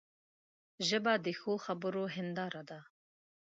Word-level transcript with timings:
ژبه 0.87 1.13
د 1.25 1.27
ښو 1.39 1.53
خبرو 1.65 2.03
هنداره 2.15 2.61
ده 2.69 2.79